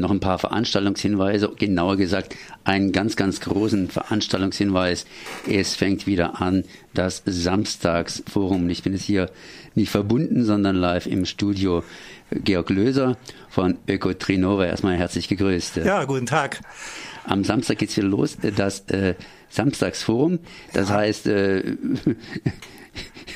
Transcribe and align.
noch 0.00 0.10
ein 0.10 0.20
paar 0.20 0.38
Veranstaltungshinweise, 0.38 1.52
genauer 1.58 1.96
gesagt 1.96 2.36
einen 2.64 2.92
ganz, 2.92 3.16
ganz 3.16 3.40
großen 3.40 3.88
Veranstaltungshinweis. 3.88 5.06
Es 5.48 5.74
fängt 5.74 6.06
wieder 6.06 6.40
an, 6.40 6.64
das 6.94 7.22
Samstagsforum. 7.26 8.68
Ich 8.68 8.82
bin 8.82 8.92
jetzt 8.92 9.04
hier 9.04 9.30
nicht 9.74 9.90
verbunden, 9.90 10.44
sondern 10.44 10.76
live 10.76 11.06
im 11.06 11.26
Studio. 11.26 11.84
Georg 12.30 12.70
Löser 12.70 13.16
von 13.48 13.78
Ökotrinova. 13.88 14.66
Erstmal 14.66 14.96
herzlich 14.96 15.28
gegrüßt. 15.28 15.76
Ja, 15.76 16.04
guten 16.04 16.26
Tag. 16.26 16.60
Am 17.24 17.44
Samstag 17.44 17.78
geht's 17.78 17.96
wieder 17.96 18.08
los, 18.08 18.36
das 18.56 18.80
äh, 18.88 19.14
Samstagsforum. 19.48 20.40
Das 20.72 20.88
ja. 20.88 20.96
heißt, 20.96 21.26
äh, 21.26 21.62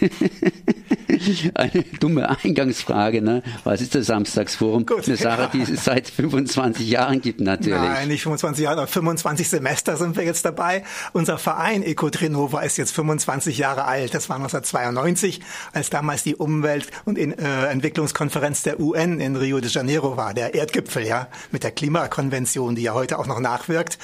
eine 1.54 1.84
dumme 1.98 2.36
Eingangsfrage, 2.42 3.22
ne? 3.22 3.42
Was 3.64 3.80
ist 3.80 3.94
das 3.94 4.06
Samstagsforum? 4.06 4.86
Gut, 4.86 5.06
Eine 5.06 5.16
Sache, 5.16 5.50
die 5.52 5.62
es 5.62 5.84
seit 5.84 6.08
25 6.08 6.88
Jahren 6.88 7.20
gibt 7.20 7.40
natürlich. 7.40 7.78
Nein, 7.78 8.08
nicht 8.08 8.22
25 8.22 8.64
Jahre, 8.64 8.86
25 8.86 9.48
Semester 9.48 9.96
sind 9.96 10.16
wir 10.16 10.24
jetzt 10.24 10.44
dabei. 10.44 10.84
Unser 11.12 11.38
Verein 11.38 11.82
Ecotrinova 11.82 12.60
ist 12.62 12.76
jetzt 12.78 12.94
25 12.94 13.58
Jahre 13.58 13.84
alt. 13.84 14.14
Das 14.14 14.28
war 14.28 14.36
1992, 14.36 15.40
als 15.72 15.90
damals 15.90 16.22
die 16.22 16.36
Umwelt- 16.36 16.88
und 17.04 17.18
in, 17.18 17.38
äh, 17.38 17.66
Entwicklungskonferenz 17.66 18.62
der 18.62 18.80
UN 18.80 19.20
in 19.20 19.36
Rio 19.36 19.60
de 19.60 19.70
Janeiro 19.70 20.16
war, 20.16 20.34
der 20.34 20.54
Erdgipfel, 20.54 21.06
ja, 21.06 21.28
mit 21.50 21.64
der 21.64 21.72
Klimakonvention, 21.72 22.74
die 22.74 22.82
ja 22.82 22.94
heute 22.94 23.18
auch 23.18 23.26
noch 23.26 23.40
nachwirkt. 23.40 23.98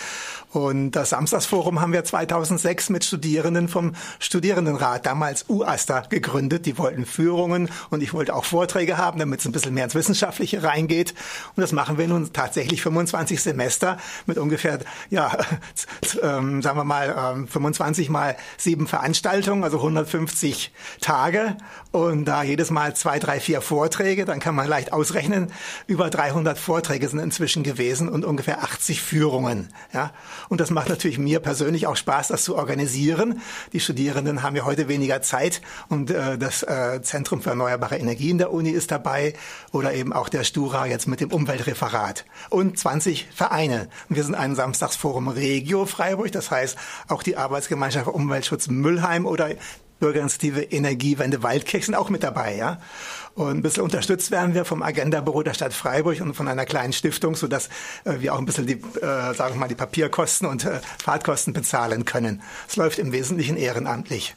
Und 0.57 0.93
das 0.93 1.11
Samstagsforum 1.11 1.83
haben 1.83 1.93
wir 1.93 2.03
2006 2.03 2.89
mit 2.89 3.05
Studierenden 3.05 3.69
vom 3.69 3.93
Studierendenrat, 4.19 5.05
damals 5.05 5.45
UASTA, 5.51 6.05
gegründet. 6.09 6.65
Die 6.65 6.79
wollten 6.79 7.05
Führungen 7.05 7.69
und 7.91 8.03
ich 8.03 8.15
wollte 8.15 8.35
auch 8.35 8.47
Vorträge 8.47 8.97
haben, 8.97 9.19
damit 9.19 9.41
es 9.41 9.47
ein 9.47 9.53
bisschen 9.53 9.75
mehr 9.75 9.85
ins 9.85 9.95
Wissenschaftliche 9.95 10.63
reingeht. 10.63 11.13
Und 11.57 11.61
das 11.61 11.73
machen 11.73 11.99
wir 11.99 12.09
nun 12.09 12.33
tatsächlich 12.33 12.81
25 12.81 13.43
Semester 13.43 13.99
mit 14.25 14.39
ungefähr, 14.39 14.79
ja, 15.11 15.37
ähm, 16.23 16.63
sagen 16.63 16.79
wir 16.79 16.85
mal, 16.85 17.35
ähm, 17.35 17.49
25 17.49 18.09
mal 18.09 18.35
sieben 18.57 18.87
Veranstaltungen, 18.87 19.63
also 19.63 19.77
150 19.77 20.73
Tage. 21.03 21.59
Und 21.93 22.25
da 22.25 22.43
jedes 22.43 22.71
Mal 22.71 22.97
zwei, 22.97 23.19
drei, 23.19 23.41
vier 23.41 23.61
Vorträge, 23.61 24.25
dann 24.25 24.41
kann 24.41 24.55
man 24.55 24.67
leicht 24.67 24.95
ausrechnen, 24.95 25.53
über 25.87 26.09
300 26.09 26.59
Vorträge 26.59 27.07
sind 27.11 27.19
inzwischen 27.19 27.63
gewesen 27.63 28.09
und 28.09 28.25
ungefähr 28.25 28.63
80 28.63 29.03
Führungen. 29.03 29.69
Ja. 29.93 30.13
Und 30.49 30.61
das 30.61 30.71
macht 30.71 30.89
natürlich 30.89 31.19
mir 31.19 31.41
persönlich 31.41 31.87
auch 31.87 31.97
Spaß, 31.97 32.29
das 32.29 32.45
zu 32.45 32.57
organisieren. 32.57 33.41
Die 33.73 33.81
Studierenden 33.81 34.43
haben 34.43 34.57
ja 34.57 34.65
heute 34.65 34.89
weniger 34.89 35.23
Zeit 35.23 35.61
und 35.89 36.11
äh, 36.11 36.39
das 36.39 36.63
äh, 36.63 37.01
Zentrum 37.03 37.43
für 37.43 37.51
erneuerbare 37.51 37.97
Energien 37.97 38.39
der 38.39 38.53
Uni 38.53 38.71
ist 38.71 38.91
dabei 38.91 39.35
oder 39.73 39.95
eben 39.95 40.13
auch 40.13 40.29
der 40.29 40.45
Stura 40.45 40.87
jetzt 40.87 41.09
mit 41.09 41.21
dem 41.21 41.33
Umweltreferat 41.33 42.25
und 42.51 42.79
20 42.79 43.29
Vereine. 43.35 43.89
Und 44.09 44.17
wir 44.17 44.25
sind 44.25 44.35
ein 44.35 44.55
Samstagsforum 44.55 45.29
Regio 45.29 45.87
Freiburg, 45.87 46.33
das 46.33 46.51
heißt 46.51 46.77
auch 47.09 47.23
die 47.23 47.37
Arbeitsgemeinschaft 47.37 48.09
Umweltschutz 48.09 48.69
Müllheim 48.69 49.27
oder 49.27 49.51
Bürgerinitiative 49.99 50.63
Energiewende 50.63 51.43
Waldkirch 51.43 51.87
sind 51.87 51.95
auch 51.95 52.11
mit 52.11 52.23
dabei, 52.23 52.57
ja. 52.57 52.79
Und 53.35 53.59
ein 53.59 53.63
bisschen 53.63 53.83
unterstützt 53.83 54.31
werden 54.31 54.55
wir 54.55 54.65
vom 54.65 54.83
Agenda-Büro 54.83 55.43
der 55.43 55.53
Stadt 55.53 55.75
Freiburg 55.75 56.21
und 56.23 56.35
von 56.35 56.49
einer 56.49 56.65
kleinen 56.65 56.95
Stiftung, 56.95 57.35
sodass 57.35 57.69
äh, 58.05 58.21
wir 58.21 58.35
auch 58.35 58.39
ein 58.39 58.47
bisschen 58.47 58.67
die, 58.67 58.75
äh, 58.75 59.35
sagen 59.35 59.55
wir 59.55 59.61
mal, 59.61 59.69
die 59.69 59.75
Papierkosten 59.75 60.49
und 60.49 60.65
äh, 60.65 60.81
Fahrtkosten 61.03 61.53
bezahlen 61.53 62.07
können. 62.07 62.43
Es 62.67 62.77
läuft 62.77 62.99
im 62.99 63.13
Wesentlichen 63.13 63.57
ehrenamtlich. 63.57 64.35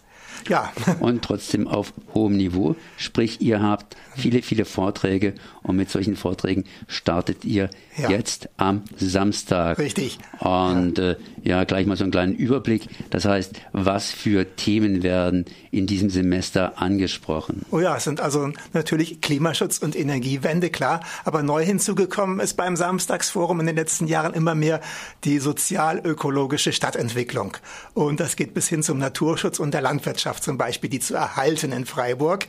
Ja. 0.47 0.71
Und 0.99 1.23
trotzdem 1.23 1.67
auf 1.67 1.93
hohem 2.13 2.37
Niveau. 2.37 2.75
Sprich, 2.97 3.41
ihr 3.41 3.61
habt 3.61 3.97
viele, 4.15 4.41
viele 4.41 4.65
Vorträge 4.65 5.33
und 5.63 5.75
mit 5.75 5.89
solchen 5.89 6.15
Vorträgen 6.15 6.65
startet 6.87 7.45
ihr 7.45 7.69
ja. 7.97 8.09
jetzt 8.09 8.49
am 8.57 8.83
Samstag. 8.97 9.77
Richtig. 9.79 10.19
Und 10.39 10.97
ja. 10.97 11.11
Äh, 11.11 11.15
ja, 11.49 11.63
gleich 11.63 11.87
mal 11.87 11.97
so 11.97 12.03
einen 12.03 12.11
kleinen 12.11 12.35
Überblick. 12.35 12.87
Das 13.09 13.25
heißt, 13.25 13.53
was 13.71 14.11
für 14.11 14.55
Themen 14.55 15.01
werden 15.01 15.45
in 15.71 15.87
diesem 15.87 16.11
Semester 16.11 16.79
angesprochen? 16.79 17.65
Oh 17.71 17.79
ja, 17.79 17.97
es 17.97 18.03
sind 18.03 18.21
also 18.21 18.51
natürlich 18.73 19.19
Klimaschutz 19.19 19.79
und 19.79 19.95
Energiewende, 19.95 20.69
klar. 20.69 20.99
Aber 21.25 21.41
neu 21.41 21.65
hinzugekommen 21.65 22.39
ist 22.39 22.55
beim 22.55 22.75
Samstagsforum 22.75 23.59
in 23.61 23.65
den 23.65 23.75
letzten 23.75 24.05
Jahren 24.05 24.35
immer 24.35 24.53
mehr 24.53 24.79
die 25.23 25.39
sozial-ökologische 25.39 26.71
Stadtentwicklung. 26.71 27.57
Und 27.95 28.19
das 28.19 28.35
geht 28.35 28.53
bis 28.53 28.67
hin 28.69 28.83
zum 28.83 28.99
Naturschutz 28.99 29.57
und 29.57 29.73
der 29.73 29.81
Landwirtschaft 29.81 30.43
zum 30.43 30.59
Beispiel, 30.59 30.91
die 30.91 30.99
zu 30.99 31.15
erhalten 31.15 31.71
in 31.71 31.87
Freiburg. 31.87 32.45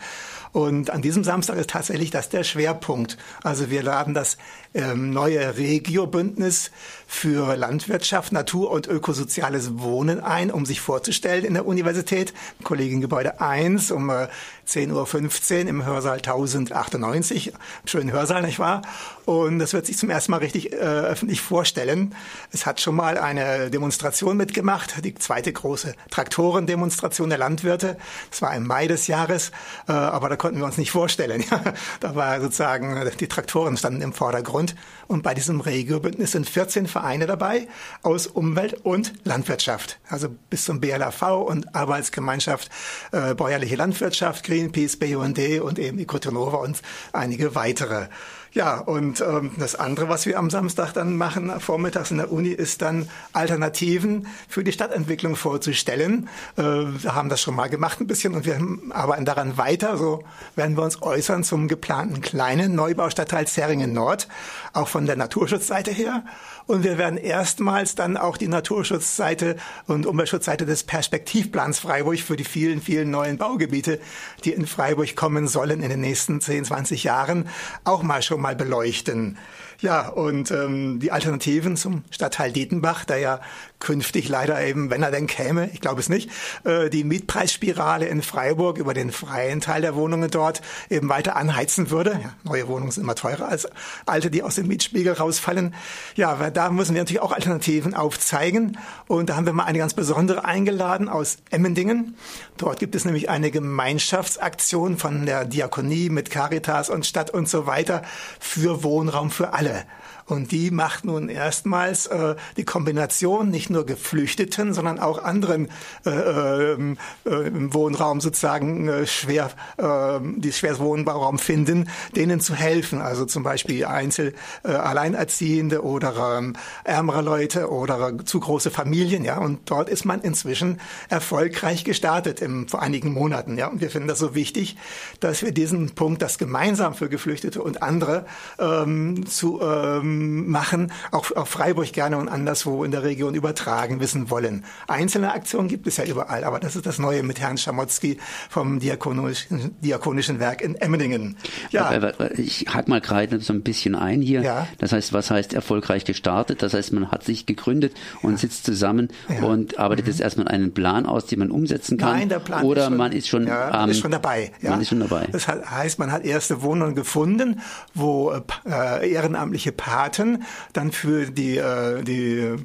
Und 0.53 0.91
an 0.91 1.03
diesem 1.03 1.23
Samstag 1.23 1.57
ist 1.57 1.71
tatsächlich 1.71 2.11
das 2.11 2.29
der 2.29 2.45
Schwerpunkt. 2.45 3.17
Also 3.43 3.71
wir 3.71 3.83
laden 3.83 4.15
das 4.15 4.37
ähm, 4.75 5.11
neue 5.11 5.57
Regio-Bündnis 5.57 6.71
für 7.07 7.57
Landwirtschaft, 7.57 8.33
Natur 8.33 8.71
und 8.71 8.87
ökosoziales 8.87 9.79
Wohnen 9.79 10.21
ein, 10.21 10.51
um 10.51 10.67
sich 10.67 10.81
vorzustellen 10.81 11.45
in 11.45 11.55
der 11.55 11.67
Universität. 11.67 12.35
Kollegiengebäude 12.65 13.41
1 13.41 13.91
um 13.91 14.11
äh, 14.11 14.29
10.15 14.67 15.63
Uhr 15.65 15.69
im 15.69 15.85
Hörsaal 15.85 16.19
1098. 16.19 17.53
Schönen 17.85 18.13
Hörsaal, 18.13 18.43
nicht 18.43 18.61
wahr? 18.61 18.83
Und 19.25 19.59
das 19.59 19.73
wird 19.73 19.87
sich 19.87 19.99
zum 19.99 20.11
ersten 20.11 20.31
Mal 20.31 20.39
richtig 20.39 20.73
äh, 20.73 20.77
öffentlich 20.77 21.41
vorstellen. 21.41 22.15
Es 22.53 22.67
hat 22.67 22.81
schon 22.81 22.95
mal 22.95 23.19
eine 23.19 23.71
Demonstration 23.71 24.37
mitgemacht, 24.37 25.05
die 25.05 25.15
zweite 25.15 25.53
große 25.53 25.95
Traktorendemonstration 26.11 27.29
der 27.29 27.39
Landwirte. 27.39 27.97
Das 28.31 28.43
war 28.43 28.55
im 28.55 28.67
Mai 28.67 28.87
des 28.87 29.09
Jahres, 29.09 29.51
äh, 29.89 29.93
aber 29.93 30.29
da 30.29 30.37
konnten 30.41 30.59
wir 30.59 30.65
uns 30.65 30.79
nicht 30.79 30.91
vorstellen. 30.91 31.45
da 32.01 32.17
war 32.17 32.41
sozusagen, 32.41 32.99
die 33.21 33.29
Traktoren 33.29 33.77
standen 33.77 34.01
im 34.01 34.15
Vordergrund. 34.15 34.75
Und 35.07 35.23
bei 35.23 35.35
diesem 35.35 35.61
Regio-Bündnis 35.61 36.33
sind 36.33 36.49
14 36.49 36.87
Vereine 36.87 37.27
dabei 37.27 37.69
aus 38.03 38.27
Umwelt 38.27 38.81
und 38.83 39.13
Landwirtschaft. 39.25 40.01
Also 40.09 40.29
bis 40.49 40.65
zum 40.65 40.81
BLAV 40.81 41.23
und 41.47 41.75
Arbeitsgemeinschaft 41.77 42.71
äh, 43.13 43.35
Bäuerliche 43.35 43.77
Landwirtschaft, 43.77 44.45
Greenpeace, 44.45 44.97
BUND 44.97 45.61
und 45.61 45.79
eben 45.79 45.99
Ecotonova 45.99 46.57
und 46.57 46.81
einige 47.13 47.55
weitere. 47.55 48.09
Ja, 48.53 48.79
und 48.79 49.21
ähm, 49.21 49.53
das 49.59 49.77
andere, 49.77 50.09
was 50.09 50.27
wir 50.27 50.37
am 50.37 50.51
Samstag 50.51 50.93
dann 50.93 51.17
machen, 51.17 51.53
vormittags 51.61 52.11
in 52.11 52.17
der 52.17 52.33
Uni, 52.33 52.49
ist 52.49 52.83
dann 52.83 53.09
Alternativen 53.33 54.27
für 54.49 54.65
die 54.65 54.73
Stadtentwicklung 54.73 55.37
vorzustellen. 55.37 56.29
Äh, 56.57 56.63
wir 56.63 57.15
haben 57.15 57.29
das 57.29 57.41
schon 57.41 57.55
mal 57.55 57.69
gemacht 57.69 58.01
ein 58.01 58.09
bisschen 58.09 58.35
und 58.35 58.47
wir 58.47 58.59
arbeiten 58.91 59.25
daran 59.25 59.57
weiter. 59.57 59.97
So 59.97 60.25
werden 60.57 60.77
wir 60.77 60.83
uns 60.83 61.03
äußern 61.03 61.45
zum 61.45 61.69
geplanten 61.69 62.21
kleinen 62.21 62.75
Neubaustadtteil 62.75 63.47
Zeringen 63.47 63.93
Nord, 63.93 64.29
auch 64.73 64.89
von 64.89 65.07
der 65.07 65.17
Naturschutzseite 65.17 65.91
her. 65.91 66.25
Und 66.67 66.85
wir 66.85 66.99
werden 66.99 67.19
erstmals 67.19 67.95
dann 67.95 68.17
auch 68.17 68.37
die 68.37 68.49
Naturschutzseite 68.49 69.57
und 69.87 70.07
Umweltschutzseite 70.07 70.67
des 70.67 70.85
Perspektivplans 70.85 71.81
Freiburg 71.81 72.21
für 72.21 72.37
die 72.37 72.45
vielen, 72.45 72.81
vielen 72.81 73.11
neuen 73.11 73.39
Baugebiete, 73.39 74.01
die 74.45 74.53
in 74.53 74.67
Freiburg 74.67 75.17
kommen 75.17 75.49
sollen 75.49 75.83
in 75.83 75.89
den 75.89 76.01
nächsten 76.01 76.41
10, 76.41 76.67
20 76.67 77.05
Jahren, 77.05 77.49
auch 77.85 78.03
mal 78.03 78.23
schon 78.23 78.41
mal 78.41 78.55
beleuchten. 78.55 79.37
Ja, 79.83 80.09
und 80.09 80.51
ähm, 80.51 81.01
die 81.01 81.11
Alternativen 81.11 81.77
zum 81.77 82.05
Stadtteil 82.11 82.53
Dietenbach, 82.53 83.05
der 83.07 83.19
ja 83.19 83.41
künftig 83.79 84.29
leider 84.29 84.63
eben, 84.63 84.91
wenn 84.91 85.03
er 85.03 85.11
denn 85.11 85.27
käme, 85.27 85.71
ich 85.73 85.81
glaube 85.81 86.01
es 86.01 86.11
nicht, 86.11 86.31
äh, 86.65 86.91
die 86.91 87.03
Mietpreisspirale 87.03 88.07
in 88.07 88.21
Freiburg 88.21 88.77
über 88.77 88.93
den 88.93 89.11
freien 89.11 89.63
Teil 89.63 89.81
der 89.81 89.95
Wohnungen 89.95 90.31
dort 90.31 90.61
eben 90.91 91.09
weiter 91.09 91.35
anheizen 91.35 91.91
würde. 91.91 92.21
Ja, 92.23 92.35
neue 92.45 92.69
Wohnungen 92.69 92.91
sind 92.93 93.05
immer 93.05 93.15
teurer 93.15 93.49
als 93.49 93.67
alte, 94.05 94.31
die 94.31 94.43
aus 94.43 94.57
dem 94.57 94.69
Mietspiegel 94.69 95.15
rausfallen. 95.15 95.75
Ja, 96.15 96.51
da 96.51 96.71
müssen 96.71 96.95
wir 96.95 97.01
natürlich 97.01 97.23
auch 97.23 97.33
Alternativen 97.33 97.95
aufzeigen. 97.95 98.77
Und 99.09 99.31
da 99.31 99.37
haben 99.37 99.47
wir 99.47 99.55
mal 99.55 99.65
eine 99.65 99.79
ganz 99.79 99.95
besondere 99.95 100.45
eingeladen 100.45 101.09
aus 101.09 101.39
Emmendingen. 101.51 102.17
Dort 102.59 102.79
gibt 102.79 102.95
es 102.95 103.07
nämlich 103.07 103.31
eine 103.31 103.51
Gemeinschaftsaktion 103.51 104.99
von 104.99 105.25
der 105.25 105.47
Diakonie 105.47 106.11
mit 106.11 106.31
Caritas 106.31 106.91
und 106.91 107.07
Stadt 107.07 107.31
und 107.31 107.49
so 107.49 107.67
weiter 107.67 108.03
für 108.39 108.83
Wohnraum 108.83 109.31
für 109.31 109.55
alle. 109.55 109.70
Stelle. 109.71 109.87
Und 110.31 110.53
die 110.53 110.71
macht 110.71 111.05
nun 111.05 111.29
erstmals 111.29 112.07
äh, 112.07 112.37
die 112.57 112.65
Kombination 112.65 113.51
nicht 113.51 113.71
nur 113.71 113.85
Geflüchteten, 113.85 114.73
sondern 114.73 114.99
auch 114.99 115.23
anderen 115.23 115.69
äh, 116.07 116.11
äh, 116.11 116.87
im 117.25 117.75
Wohnraum 117.75 118.21
sozusagen 118.21 118.89
äh, 118.89 119.07
schwer, 119.07 119.51
äh, 119.77 120.21
die 120.37 120.53
schwer 120.53 120.79
Wohnraum 120.79 121.39
finden, 121.39 121.89
denen 122.15 122.41
zu 122.41 122.55
helfen. 122.55 123.01
Also 123.01 123.25
zum 123.25 123.43
Beispiel 123.43 123.85
Einzel, 123.85 124.35
äh, 124.63 124.69
Alleinerziehende 124.69 125.83
oder 125.85 126.39
ähm, 126.39 126.55
ärmere 126.85 127.23
Leute 127.23 127.71
oder 127.71 128.25
zu 128.25 128.41
große 128.41 128.71
Familien. 128.71 129.25
Ja, 129.25 129.39
und 129.39 129.71
dort 129.71 129.89
ist 129.89 130.05
man 130.05 130.21
inzwischen 130.21 130.81
erfolgreich 131.09 131.85
gestartet 131.85 132.41
im, 132.41 132.69
vor 132.69 132.83
einigen 132.83 133.13
Monaten. 133.13 133.59
Ja, 133.59 133.69
und 133.69 133.81
wir 133.81 133.91
finden 133.91 134.09
das 134.09 134.19
so 134.19 134.35
wichtig, 134.35 134.77
dass 135.21 135.43
wir 135.43 135.53
diesen 135.53 135.91
Punkt, 135.95 136.23
das 136.23 136.39
gemeinsam 136.39 136.95
für 136.95 137.09
Geflüchtete 137.09 137.63
und 137.63 137.83
andere 137.83 138.27
ähm, 138.59 139.27
zu 139.27 139.61
ähm, 139.61 140.20
machen, 140.21 140.93
auch 141.11 141.31
auf 141.33 141.49
Freiburg 141.49 141.93
gerne 141.93 142.17
und 142.19 142.29
anderswo 142.29 142.85
in 142.85 142.91
der 142.91 143.03
Region 143.03 143.35
übertragen 143.35 144.01
wissen 144.01 144.31
wollen. 144.31 144.65
Einzelne 144.87 145.33
Aktionen 145.33 145.69
gibt 145.69 145.87
es 145.87 145.97
ja 145.97 146.05
überall, 146.05 146.45
aber 146.45 146.61
das 146.61 146.77
ist 146.77 146.87
das 146.87 146.99
Neue 146.99 147.23
mit 147.23 147.41
Herrn 147.41 147.59
Schamotzky 147.59 148.19
vom 148.49 148.81
Diakonischen, 148.81 149.77
Diakonischen 149.81 150.41
Werk 150.41 150.61
in 150.63 150.75
Emmendingen. 150.77 151.37
Ja. 151.71 151.91
Ich 152.37 152.67
hack 152.69 152.89
mal 152.89 153.01
gerade 153.01 153.41
so 153.41 153.53
ein 153.53 153.63
bisschen 153.63 153.95
ein 153.95 154.23
hier. 154.23 154.43
Ja. 154.43 154.67
Das 154.79 154.93
heißt, 154.93 155.13
was 155.13 155.31
heißt 155.31 155.55
erfolgreich 155.55 156.05
gestartet? 156.05 156.63
Das 156.63 156.75
heißt, 156.75 156.93
man 156.93 157.11
hat 157.11 157.25
sich 157.25 157.47
gegründet 157.47 157.95
und 158.23 158.39
sitzt 158.39 158.65
zusammen 158.65 159.09
ja. 159.29 159.43
und 159.45 159.79
arbeitet 159.79 160.07
mhm. 160.07 160.13
jetzt 160.13 160.21
erstmal 160.21 160.49
einen 160.49 160.73
Plan 160.73 161.07
aus, 161.07 161.27
den 161.27 161.39
man 161.39 161.51
umsetzen 161.51 161.99
kann. 161.99 162.19
Nein, 162.19 162.29
der 162.29 162.39
Plan 162.39 162.65
Oder 162.65 162.83
ist 162.83 162.89
schon, 162.89 162.97
man 162.97 163.13
ist 163.13 163.29
schon, 163.29 163.47
ja, 163.47 163.85
ähm, 163.85 163.91
ist 163.91 164.01
schon 164.01 164.11
dabei. 164.11 164.53
Ja. 164.61 164.71
Man 164.71 164.81
ist 164.81 164.89
schon 164.89 165.01
dabei. 165.01 165.29
Das 165.33 165.49
heißt, 165.49 165.99
man 165.99 166.13
hat 166.13 166.25
erste 166.25 166.63
Wohnungen 166.63 166.95
gefunden, 166.95 167.61
wo 167.95 168.33
äh, 168.65 169.11
ehrenamtliche 169.11 169.73
Paten 170.11 170.45
dann 170.73 170.93
für 170.93 171.27
die, 171.27 171.57
äh, 171.57 172.03
die 172.03 172.57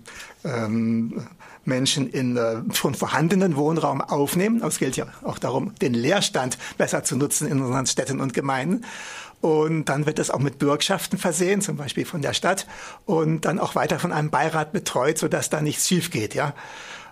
ähm, 0.43 1.27
Menschen 1.63 2.09
in 2.09 2.37
äh, 2.37 2.57
schon 2.73 2.95
vorhandenen 2.95 3.55
Wohnraum 3.55 4.01
aufnehmen. 4.01 4.61
Es 4.63 4.79
gilt 4.79 4.97
ja 4.97 5.05
auch 5.23 5.39
darum, 5.39 5.73
den 5.75 5.93
Leerstand 5.93 6.57
besser 6.77 7.03
zu 7.03 7.15
nutzen 7.15 7.47
in 7.47 7.61
unseren 7.61 7.85
Städten 7.85 8.19
und 8.19 8.33
Gemeinden. 8.33 8.85
Und 9.41 9.85
dann 9.85 10.05
wird 10.07 10.17
es 10.17 10.31
auch 10.31 10.39
mit 10.39 10.57
Bürgschaften 10.57 11.19
versehen, 11.19 11.61
zum 11.61 11.77
Beispiel 11.77 12.05
von 12.05 12.21
der 12.21 12.33
Stadt, 12.33 12.65
und 13.05 13.45
dann 13.45 13.59
auch 13.59 13.75
weiter 13.75 13.99
von 13.99 14.11
einem 14.11 14.31
Beirat 14.31 14.71
betreut, 14.71 15.19
sodass 15.19 15.49
da 15.49 15.61
nichts 15.61 15.87
schief 15.87 16.09
geht, 16.09 16.33
ja. 16.33 16.55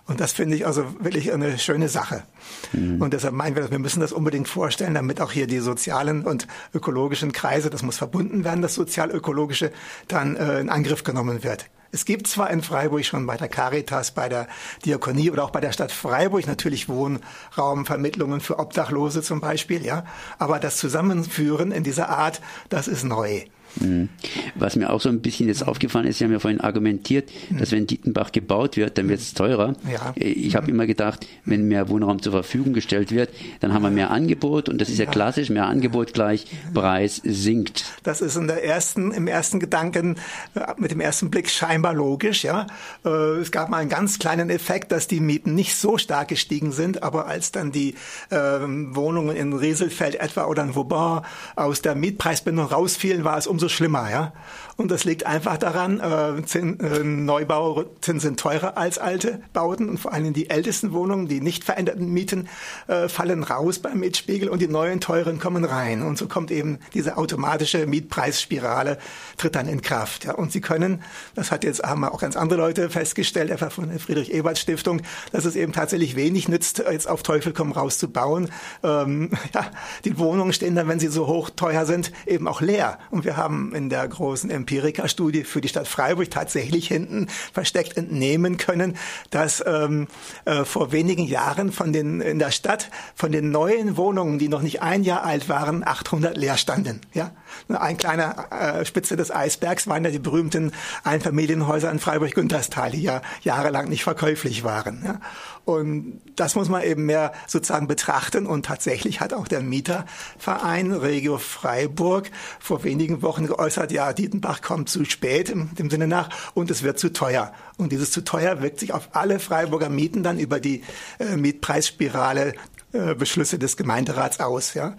Und 0.06 0.20
das 0.20 0.32
finde 0.32 0.56
ich 0.56 0.66
also 0.66 0.84
wirklich 1.00 1.32
eine 1.32 1.58
schöne 1.58 1.88
Sache. 1.88 2.24
Mhm. 2.72 3.00
Und 3.00 3.14
deshalb 3.14 3.34
meinen 3.34 3.56
wir, 3.56 3.70
wir 3.70 3.78
müssen 3.78 4.00
das 4.00 4.12
unbedingt 4.12 4.48
vorstellen, 4.48 4.94
damit 4.94 5.20
auch 5.20 5.32
hier 5.32 5.46
die 5.46 5.60
sozialen 5.60 6.24
und 6.24 6.46
ökologischen 6.74 7.32
Kreise, 7.32 7.70
das 7.70 7.82
muss 7.82 7.96
verbunden 7.96 8.44
werden, 8.44 8.60
das 8.60 8.74
sozial-ökologische, 8.74 9.72
dann 10.08 10.36
äh, 10.36 10.60
in 10.60 10.68
Angriff 10.68 11.04
genommen 11.04 11.42
wird. 11.42 11.70
Es 11.90 12.04
gibt 12.04 12.26
zwar 12.26 12.50
in 12.50 12.60
Freiburg 12.60 13.04
schon 13.04 13.24
bei 13.24 13.36
der 13.36 13.48
Caritas, 13.48 14.10
bei 14.10 14.28
der 14.28 14.48
Diakonie 14.84 15.30
oder 15.30 15.44
auch 15.44 15.50
bei 15.50 15.60
der 15.60 15.70
Stadt 15.70 15.92
Freiburg 15.92 16.46
natürlich 16.48 16.88
Wohnraumvermittlungen 16.88 18.40
für 18.40 18.58
Obdachlose 18.58 19.22
zum 19.22 19.40
Beispiel, 19.40 19.86
ja. 19.86 20.04
Aber 20.40 20.58
das 20.58 20.76
Zusammenführen 20.76 21.70
in 21.70 21.84
dieser 21.84 22.08
Art, 22.08 22.40
das 22.68 22.88
ist 22.88 23.04
neu. 23.04 23.44
Mhm. 23.80 24.08
Was 24.54 24.76
mir 24.76 24.90
auch 24.90 25.00
so 25.00 25.08
ein 25.08 25.20
bisschen 25.20 25.48
jetzt 25.48 25.66
aufgefallen 25.66 26.06
ist, 26.06 26.18
Sie 26.18 26.24
haben 26.24 26.32
ja 26.32 26.38
vorhin 26.38 26.60
argumentiert, 26.60 27.30
mhm. 27.50 27.58
dass 27.58 27.72
wenn 27.72 27.86
Dietenbach 27.86 28.32
gebaut 28.32 28.76
wird, 28.76 28.98
dann 28.98 29.08
wird 29.08 29.20
es 29.20 29.34
teurer. 29.34 29.74
Ja. 29.90 30.12
Ich 30.16 30.56
habe 30.56 30.70
immer 30.70 30.86
gedacht, 30.86 31.26
wenn 31.44 31.66
mehr 31.68 31.88
Wohnraum 31.88 32.22
zur 32.22 32.32
Verfügung 32.32 32.72
gestellt 32.72 33.10
wird, 33.10 33.30
dann 33.60 33.72
haben 33.72 33.82
wir 33.82 33.90
mehr 33.90 34.10
Angebot 34.10 34.68
und 34.68 34.80
das 34.80 34.88
ist 34.88 34.98
ja, 34.98 35.04
ja 35.04 35.10
klassisch, 35.10 35.50
mehr 35.50 35.66
Angebot 35.66 36.14
gleich 36.14 36.46
Preis 36.72 37.20
sinkt. 37.24 37.84
Das 38.02 38.20
ist 38.20 38.36
in 38.36 38.46
der 38.46 38.64
ersten, 38.64 39.10
im 39.12 39.26
ersten 39.26 39.60
Gedanken, 39.60 40.16
äh, 40.54 40.60
mit 40.76 40.90
dem 40.90 41.00
ersten 41.00 41.30
Blick 41.30 41.50
scheinbar 41.50 41.94
logisch, 41.94 42.44
ja. 42.44 42.66
Äh, 43.04 43.08
es 43.40 43.50
gab 43.50 43.68
mal 43.68 43.78
einen 43.78 43.90
ganz 43.90 44.18
kleinen 44.18 44.50
Effekt, 44.50 44.92
dass 44.92 45.08
die 45.08 45.20
Mieten 45.20 45.54
nicht 45.54 45.76
so 45.76 45.98
stark 45.98 46.28
gestiegen 46.28 46.72
sind, 46.72 47.02
aber 47.02 47.26
als 47.26 47.52
dann 47.52 47.72
die 47.72 47.94
äh, 48.30 48.36
Wohnungen 48.36 49.36
in 49.36 49.52
Rieselfeld 49.52 50.16
etwa 50.16 50.44
oder 50.46 50.62
in 50.62 50.74
Vauban 50.74 51.24
aus 51.56 51.82
der 51.82 51.94
Mietpreisbindung 51.94 52.66
rausfielen, 52.66 53.24
war 53.24 53.38
es 53.38 53.46
umso 53.46 53.63
umso 53.64 53.74
schlimmer, 53.74 54.10
ja. 54.10 54.32
Und 54.76 54.90
das 54.90 55.04
liegt 55.04 55.24
einfach 55.24 55.56
daran, 55.56 56.00
äh, 56.00 56.44
Zin, 56.44 56.80
äh, 56.80 57.04
Neubauzinsen 57.04 58.18
sind 58.18 58.40
teurer 58.40 58.76
als 58.76 58.98
alte 58.98 59.40
Bauten 59.52 59.88
und 59.88 59.98
vor 59.98 60.12
allem 60.12 60.32
die 60.32 60.50
ältesten 60.50 60.92
Wohnungen, 60.92 61.28
die 61.28 61.40
nicht 61.40 61.62
veränderten 61.62 62.12
Mieten, 62.12 62.48
äh, 62.88 63.08
fallen 63.08 63.44
raus 63.44 63.78
beim 63.78 64.00
Mietspiegel 64.00 64.48
und 64.48 64.60
die 64.60 64.66
neuen 64.66 65.00
teuren 65.00 65.38
kommen 65.38 65.64
rein. 65.64 66.02
Und 66.02 66.18
so 66.18 66.26
kommt 66.26 66.50
eben 66.50 66.80
diese 66.92 67.16
automatische 67.16 67.86
Mietpreisspirale, 67.86 68.98
tritt 69.36 69.54
dann 69.54 69.68
in 69.68 69.80
Kraft. 69.80 70.24
Ja. 70.24 70.34
Und 70.34 70.50
Sie 70.50 70.60
können, 70.60 71.02
das 71.36 71.52
hat 71.52 71.62
jetzt 71.62 71.82
haben 71.84 72.04
auch 72.04 72.20
ganz 72.20 72.36
andere 72.36 72.58
Leute 72.58 72.90
festgestellt, 72.90 73.50
etwa 73.50 73.70
von 73.70 73.88
der 73.88 74.00
Friedrich-Ebert-Stiftung, 74.00 75.02
dass 75.30 75.44
es 75.44 75.54
eben 75.54 75.72
tatsächlich 75.72 76.16
wenig 76.16 76.48
nützt, 76.48 76.82
jetzt 76.90 77.08
auf 77.08 77.22
Teufel 77.22 77.52
komm 77.52 77.70
raus 77.70 77.98
zu 77.98 78.10
bauen. 78.10 78.50
Ähm, 78.82 79.30
ja, 79.54 79.70
die 80.04 80.18
Wohnungen 80.18 80.52
stehen 80.52 80.74
dann, 80.74 80.88
wenn 80.88 80.98
sie 80.98 81.08
so 81.08 81.28
hoch 81.28 81.50
teuer 81.50 81.86
sind, 81.86 82.10
eben 82.26 82.48
auch 82.48 82.60
leer. 82.60 82.98
Und 83.12 83.24
wir 83.24 83.36
haben 83.36 83.53
in 83.74 83.88
der 83.88 84.06
großen 84.06 84.50
Empirika-Studie 84.50 85.44
für 85.44 85.60
die 85.60 85.68
Stadt 85.68 85.88
Freiburg 85.88 86.30
tatsächlich 86.30 86.88
hinten 86.88 87.28
versteckt 87.52 87.96
entnehmen 87.96 88.56
können, 88.56 88.96
dass 89.30 89.62
ähm, 89.66 90.08
äh, 90.44 90.64
vor 90.64 90.92
wenigen 90.92 91.24
Jahren 91.24 91.72
von 91.72 91.92
den 91.92 92.20
in 92.20 92.38
der 92.38 92.50
Stadt 92.50 92.90
von 93.14 93.32
den 93.32 93.50
neuen 93.50 93.96
Wohnungen, 93.96 94.38
die 94.38 94.48
noch 94.48 94.62
nicht 94.62 94.82
ein 94.82 95.04
Jahr 95.04 95.24
alt 95.24 95.48
waren, 95.48 95.86
800 95.86 96.36
leer 96.36 96.56
standen. 96.56 97.00
Ja, 97.12 97.32
ein 97.68 97.96
kleiner 97.96 98.52
äh, 98.52 98.84
Spitze 98.84 99.16
des 99.16 99.30
Eisbergs 99.30 99.86
waren 99.86 100.04
ja 100.04 100.10
die 100.10 100.18
berühmten 100.18 100.72
Einfamilienhäuser 101.04 101.90
in 101.90 101.98
Freiburg-Günterstal, 101.98 102.90
die 102.92 103.02
ja 103.02 103.22
jahrelang 103.42 103.88
nicht 103.88 104.04
verkäuflich 104.04 104.64
waren. 104.64 105.02
Ja? 105.04 105.20
Und 105.64 106.20
das 106.36 106.54
muss 106.56 106.68
man 106.68 106.82
eben 106.82 107.06
mehr 107.06 107.32
sozusagen 107.46 107.86
betrachten. 107.86 108.46
Und 108.46 108.66
tatsächlich 108.66 109.20
hat 109.20 109.32
auch 109.32 109.48
der 109.48 109.60
Mieterverein 109.60 110.92
Regio 110.92 111.38
Freiburg 111.38 112.30
vor 112.60 112.84
wenigen 112.84 113.22
Wochen 113.22 113.43
geäußert, 113.46 113.92
ja, 113.92 114.12
Dietenbach 114.12 114.62
kommt 114.62 114.88
zu 114.88 115.04
spät 115.04 115.50
im, 115.50 115.90
Sinne 115.90 116.06
nach 116.06 116.30
und 116.54 116.70
es 116.70 116.82
wird 116.82 116.98
zu 116.98 117.12
teuer. 117.12 117.52
Und 117.76 117.92
dieses 117.92 118.10
zu 118.10 118.24
teuer 118.24 118.62
wirkt 118.62 118.80
sich 118.80 118.92
auf 118.92 119.10
alle 119.12 119.38
Freiburger 119.38 119.88
Mieten 119.88 120.22
dann 120.22 120.38
über 120.38 120.60
die 120.60 120.82
äh, 121.18 121.36
Mietpreisspirale 121.36 122.54
äh, 122.92 123.14
Beschlüsse 123.14 123.58
des 123.58 123.76
Gemeinderats 123.76 124.40
aus. 124.40 124.74
Ja. 124.74 124.96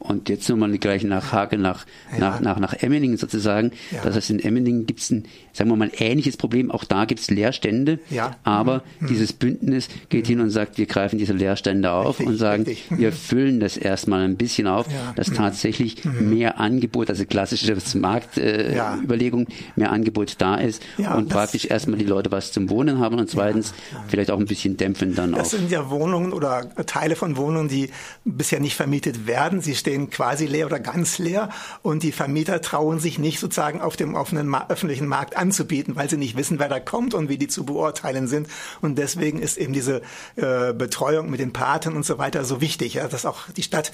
Und 0.00 0.30
jetzt 0.30 0.48
nochmal 0.48 0.76
gleich 0.78 1.04
nach 1.04 1.30
Hage, 1.30 1.58
nach, 1.58 1.84
ja. 2.10 2.18
nach, 2.18 2.40
nach, 2.40 2.58
nach 2.58 2.72
Emmeningen 2.74 3.18
sozusagen. 3.18 3.72
Ja. 3.90 4.00
Das 4.02 4.16
heißt, 4.16 4.30
in 4.30 4.40
Emmeningen 4.40 4.86
gibt 4.86 5.00
es 5.00 5.10
ein, 5.10 5.26
sagen 5.52 5.68
wir 5.68 5.76
mal, 5.76 5.90
ähnliches 5.98 6.38
Problem. 6.38 6.70
Auch 6.70 6.84
da 6.84 7.04
gibt 7.04 7.20
es 7.20 7.30
Leerstände. 7.30 7.98
Ja. 8.08 8.36
Aber 8.42 8.82
mhm. 8.98 9.08
dieses 9.08 9.34
Bündnis 9.34 9.88
geht 10.08 10.24
mhm. 10.24 10.28
hin 10.28 10.40
und 10.40 10.50
sagt, 10.50 10.78
wir 10.78 10.86
greifen 10.86 11.18
diese 11.18 11.34
Leerstände 11.34 11.92
auf 11.92 12.18
richtig, 12.18 12.26
und 12.26 12.36
sagen, 12.38 12.62
richtig. 12.62 12.98
wir 12.98 13.12
füllen 13.12 13.60
das 13.60 13.76
erstmal 13.76 14.22
ein 14.22 14.36
bisschen 14.36 14.66
auf, 14.66 14.86
ja. 14.90 15.12
dass 15.16 15.28
mhm. 15.28 15.34
tatsächlich 15.34 16.02
mhm. 16.04 16.30
mehr 16.30 16.58
Angebot, 16.58 17.10
also 17.10 17.26
klassische 17.26 17.76
Marktüberlegung, 17.94 19.48
äh, 19.48 19.52
mehr 19.76 19.92
Angebot 19.92 20.36
da 20.38 20.56
ist 20.56 20.82
und 20.96 21.28
praktisch 21.28 21.66
erstmal 21.66 21.98
die 21.98 22.06
Leute 22.06 22.30
was 22.30 22.52
zum 22.52 22.70
Wohnen 22.70 22.98
haben 22.98 23.18
und 23.18 23.28
zweitens 23.28 23.74
vielleicht 24.08 24.30
auch 24.30 24.38
ein 24.38 24.46
bisschen 24.46 24.76
dämpfen 24.76 25.14
dann 25.14 25.32
das 25.32 25.40
auch. 25.40 25.42
Das 25.42 25.60
sind 25.60 25.70
ja 25.70 25.90
Wohnungen 25.90 26.32
oder 26.32 26.74
Teile 26.86 27.16
von 27.16 27.36
Wohnungen, 27.36 27.68
die 27.68 27.90
bisher 28.24 28.60
nicht 28.60 28.76
vermietet 28.76 29.26
werden. 29.26 29.60
Sie 29.60 29.74
stehen 29.74 29.89
stehen 29.90 30.08
quasi 30.08 30.46
leer 30.46 30.66
oder 30.66 30.78
ganz 30.78 31.18
leer 31.18 31.48
und 31.82 32.04
die 32.04 32.12
Vermieter 32.12 32.60
trauen 32.60 33.00
sich 33.00 33.18
nicht 33.18 33.40
sozusagen 33.40 33.80
auf 33.80 33.96
dem 33.96 34.14
offenen 34.14 34.54
öffentlichen 34.68 35.08
Markt 35.08 35.36
anzubieten, 35.36 35.96
weil 35.96 36.08
sie 36.08 36.16
nicht 36.16 36.36
wissen, 36.36 36.60
wer 36.60 36.68
da 36.68 36.78
kommt 36.78 37.12
und 37.12 37.28
wie 37.28 37.38
die 37.38 37.48
zu 37.48 37.64
beurteilen 37.64 38.28
sind. 38.28 38.46
Und 38.80 38.98
deswegen 38.98 39.40
ist 39.40 39.58
eben 39.58 39.72
diese 39.72 40.02
äh, 40.36 40.72
Betreuung 40.72 41.28
mit 41.28 41.40
den 41.40 41.52
Paten 41.52 41.96
und 41.96 42.06
so 42.06 42.18
weiter 42.18 42.44
so 42.44 42.60
wichtig, 42.60 42.94
ja, 42.94 43.08
dass 43.08 43.26
auch 43.26 43.50
die 43.56 43.64
Stadt 43.64 43.90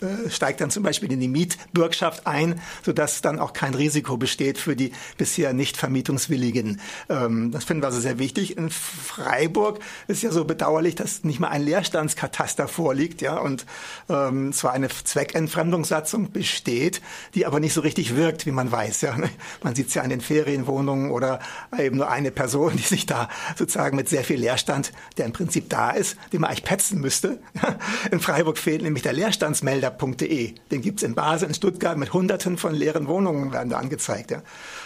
äh, 0.00 0.30
steigt 0.30 0.62
dann 0.62 0.70
zum 0.70 0.82
Beispiel 0.82 1.12
in 1.12 1.20
die 1.20 1.28
Mietbürgschaft 1.28 2.26
ein, 2.26 2.60
sodass 2.82 3.20
dann 3.20 3.38
auch 3.38 3.52
kein 3.52 3.74
Risiko 3.74 4.16
besteht 4.16 4.56
für 4.56 4.76
die 4.76 4.92
bisher 5.18 5.52
nicht 5.52 5.76
vermietungswilligen. 5.76 6.80
Ähm, 7.10 7.50
das 7.50 7.64
finden 7.64 7.82
wir 7.82 7.88
also 7.88 8.00
sehr 8.00 8.18
wichtig. 8.18 8.56
In 8.56 8.70
Freiburg 8.70 9.80
ist 10.06 10.22
ja 10.22 10.30
so 10.30 10.46
bedauerlich, 10.46 10.94
dass 10.94 11.22
nicht 11.24 11.38
mal 11.38 11.48
ein 11.48 11.62
Leerstandskataster 11.62 12.66
vorliegt, 12.66 13.20
ja, 13.20 13.36
und 13.36 13.66
ähm, 14.08 14.54
zwar 14.54 14.72
eine 14.72 14.88
Zweckentfremdungssatzung 15.18 16.30
besteht, 16.30 17.02
die 17.34 17.44
aber 17.44 17.58
nicht 17.58 17.74
so 17.74 17.80
richtig 17.80 18.14
wirkt, 18.14 18.46
wie 18.46 18.52
man 18.52 18.70
weiß. 18.70 19.00
Ja. 19.00 19.16
Man 19.64 19.74
sieht 19.74 19.88
es 19.88 19.94
ja 19.94 20.02
an 20.02 20.10
den 20.10 20.20
Ferienwohnungen 20.20 21.10
oder 21.10 21.40
eben 21.76 21.96
nur 21.96 22.08
eine 22.08 22.30
Person, 22.30 22.76
die 22.76 22.82
sich 22.82 23.04
da 23.04 23.28
sozusagen 23.56 23.96
mit 23.96 24.08
sehr 24.08 24.22
viel 24.22 24.38
Leerstand, 24.38 24.92
der 25.16 25.26
im 25.26 25.32
Prinzip 25.32 25.68
da 25.70 25.90
ist, 25.90 26.16
den 26.32 26.40
man 26.40 26.50
eigentlich 26.50 26.62
petzen 26.62 27.00
müsste. 27.00 27.40
In 28.12 28.20
Freiburg 28.20 28.58
fehlt 28.58 28.82
nämlich 28.82 29.02
der 29.02 29.12
Leerstandsmelder.de. 29.12 30.54
Den 30.70 30.82
gibt 30.82 31.00
es 31.00 31.02
in 31.02 31.16
Basel, 31.16 31.48
in 31.48 31.54
Stuttgart 31.54 31.98
mit 31.98 32.12
Hunderten 32.12 32.56
von 32.56 32.74
leeren 32.74 33.08
Wohnungen 33.08 33.52
werden 33.52 33.70
da 33.70 33.78
angezeigt. 33.78 34.30
Ja. 34.30 34.42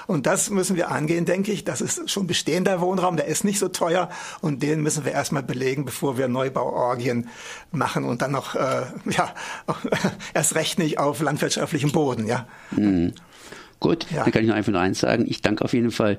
Und 0.06 0.26
das 0.26 0.48
müssen 0.48 0.76
wir 0.76 0.90
angehen, 0.90 1.26
denke 1.26 1.52
ich. 1.52 1.64
Das 1.64 1.80
ist 1.82 2.10
schon 2.10 2.26
bestehender 2.26 2.80
Wohnraum, 2.80 3.16
der 3.16 3.26
ist 3.26 3.44
nicht 3.44 3.58
so 3.58 3.68
teuer 3.68 4.08
und 4.40 4.62
den 4.62 4.80
müssen 4.80 5.04
wir 5.04 5.12
erstmal 5.12 5.42
belegen, 5.42 5.84
bevor 5.84 6.16
wir 6.16 6.28
Neubauorgien 6.28 7.28
machen 7.70 8.04
und 8.04 8.22
dann 8.22 8.32
noch, 8.32 8.54
äh, 8.54 8.84
ja, 9.10 9.34
erst 10.34 10.54
recht 10.54 10.78
nicht 10.78 10.98
auf 10.98 11.20
landwirtschaftlichem 11.20 11.92
Boden, 11.92 12.26
ja. 12.26 12.46
Mhm. 12.70 13.12
Gut, 13.80 14.06
ja. 14.12 14.22
dann 14.22 14.32
kann 14.32 14.42
ich 14.42 14.48
noch 14.48 14.54
einfach 14.54 14.72
nur 14.72 14.80
eins 14.80 15.00
sagen. 15.00 15.24
Ich 15.28 15.42
danke 15.42 15.64
auf 15.64 15.72
jeden 15.72 15.90
Fall 15.90 16.18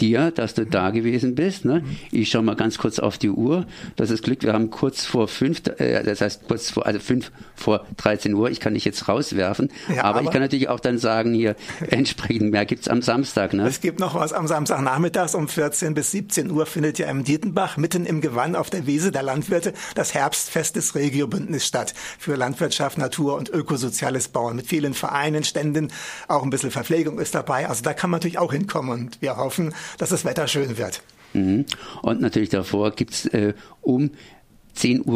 dir, 0.00 0.30
dass 0.30 0.54
du 0.54 0.66
da 0.66 0.90
gewesen 0.90 1.34
bist. 1.34 1.64
Ne? 1.64 1.84
Ich 2.10 2.30
schaue 2.30 2.42
mal 2.42 2.56
ganz 2.56 2.78
kurz 2.78 2.98
auf 2.98 3.18
die 3.18 3.30
Uhr. 3.30 3.66
Das 3.96 4.10
ist 4.10 4.22
Glück, 4.22 4.42
wir 4.42 4.52
haben 4.52 4.70
kurz 4.70 5.04
vor 5.04 5.28
fünf, 5.28 5.62
äh, 5.78 6.02
das 6.02 6.20
heißt 6.20 6.48
kurz 6.48 6.70
vor, 6.70 6.86
also 6.86 6.98
fünf 6.98 7.30
vor 7.54 7.86
13 7.98 8.34
Uhr. 8.34 8.50
Ich 8.50 8.60
kann 8.60 8.74
dich 8.74 8.84
jetzt 8.84 9.08
rauswerfen. 9.08 9.70
Ja, 9.88 10.04
aber, 10.04 10.18
aber, 10.18 10.22
ich 10.22 10.30
kann 10.30 10.40
natürlich 10.40 10.68
auch 10.68 10.80
dann 10.80 10.98
sagen, 10.98 11.34
hier 11.34 11.56
entsprechend 11.90 12.50
mehr 12.50 12.64
gibt's 12.64 12.88
am 12.88 13.02
Samstag. 13.02 13.52
Ne? 13.52 13.66
Es 13.66 13.80
gibt 13.80 14.00
noch 14.00 14.14
was 14.14 14.32
am 14.32 14.46
Samstagnachmittags 14.46 15.34
um 15.34 15.48
14 15.48 15.94
bis 15.94 16.10
17 16.10 16.50
Uhr 16.50 16.66
findet 16.66 16.98
ja 16.98 17.08
im 17.08 17.24
Dietenbach 17.24 17.76
mitten 17.76 18.06
im 18.06 18.20
Gewann 18.20 18.56
auf 18.56 18.70
der 18.70 18.86
Wiese 18.86 19.12
der 19.12 19.22
Landwirte 19.22 19.72
das 19.94 20.14
Herbstfest 20.14 20.76
des 20.76 20.94
Regiobündnis 20.94 21.66
statt 21.66 21.94
für 22.18 22.36
Landwirtschaft, 22.36 22.98
Natur 22.98 23.36
und 23.36 23.48
ökosoziales 23.48 24.28
Bauen 24.28 24.56
mit 24.56 24.66
vielen 24.66 24.94
Vereinen, 24.94 25.44
Ständen, 25.44 25.92
auch 26.28 26.42
ein 26.42 26.50
bisschen 26.50 26.70
Verpflegung 26.70 27.18
ist 27.18 27.34
dabei. 27.34 27.68
Also 27.68 27.82
da 27.82 27.92
kann 27.94 28.10
man 28.10 28.18
natürlich 28.18 28.38
auch 28.38 28.52
hinkommen 28.52 28.90
und 28.90 29.22
wir 29.22 29.36
hoffen, 29.36 29.74
dass 29.98 30.10
das 30.10 30.24
Wetter 30.24 30.46
schön 30.48 30.78
wird. 30.78 31.02
Mhm. 31.32 31.64
Und 32.02 32.20
natürlich 32.20 32.48
davor 32.48 32.90
gibt's 32.92 33.26
äh, 33.26 33.54
um 33.80 34.10
10.15 34.76 35.06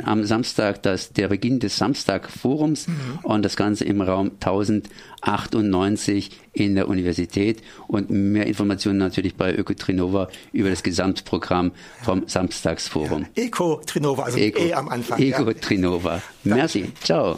Uhr 0.00 0.08
am 0.08 0.24
Samstag 0.24 0.82
das, 0.82 1.12
der 1.12 1.28
Beginn 1.28 1.60
des 1.60 1.76
Samstagforums 1.76 2.88
mhm. 2.88 3.20
und 3.22 3.44
das 3.44 3.56
Ganze 3.56 3.84
im 3.84 4.00
Raum 4.00 4.32
1098 4.40 6.30
in 6.52 6.74
der 6.74 6.88
Universität 6.88 7.62
und 7.86 8.10
mehr 8.10 8.46
Informationen 8.46 8.98
natürlich 8.98 9.36
bei 9.36 9.54
Ökotrinova 9.54 10.28
über 10.52 10.70
das 10.70 10.82
Gesamtprogramm 10.82 11.70
vom 12.02 12.24
Samstagsforum. 12.26 13.26
Ja. 13.36 13.44
Eco 13.44 13.80
Trinova, 13.86 14.24
also 14.24 14.38
Eco, 14.38 14.60
E 14.60 14.74
am 14.74 14.88
Anfang. 14.88 15.20
Eco 15.20 15.52
Trinova. 15.52 16.20
Ja. 16.44 16.56
Merci. 16.56 16.92
Ciao. 17.02 17.36